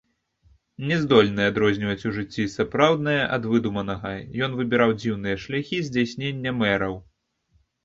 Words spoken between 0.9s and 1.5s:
Не здольны